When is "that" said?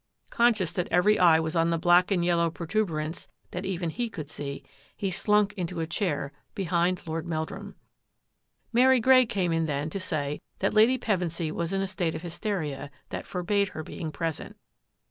0.73-0.87, 3.51-3.67, 10.57-10.73, 13.09-13.27